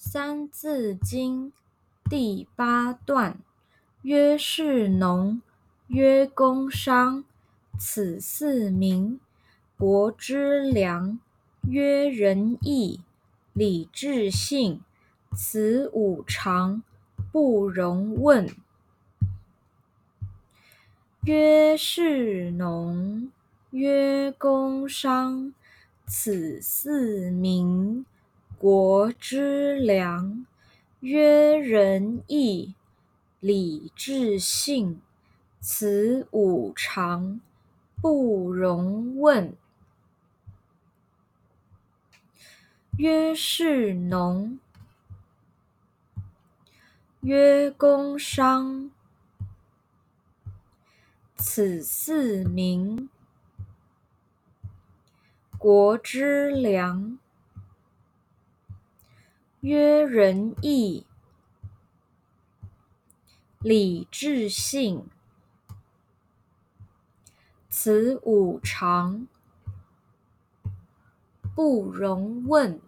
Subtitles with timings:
[0.00, 1.52] 三字经》
[2.08, 3.36] 第八段：
[4.02, 5.42] 曰士农，
[5.88, 7.24] 曰工商，
[7.76, 9.18] 此四民，
[9.76, 11.18] 国之良。
[11.62, 13.00] 曰仁义，
[13.52, 14.80] 礼智信，
[15.34, 16.84] 此五常，
[17.32, 18.48] 不容紊。
[21.24, 23.32] 曰士农，
[23.70, 25.52] 曰工商，
[26.06, 28.06] 此四民。
[28.58, 30.44] 国之良。
[30.98, 32.74] 曰仁义，
[33.38, 35.00] 礼智信，
[35.60, 37.40] 此五常，
[38.02, 39.54] 不容问。
[42.96, 44.58] 曰士农，
[47.20, 48.90] 曰工商，
[51.36, 53.08] 此四民，
[55.56, 57.20] 国之良。
[59.60, 61.04] 曰仁义，
[63.58, 65.04] 礼智信，
[67.68, 69.26] 此五常，
[71.56, 72.80] 不容问。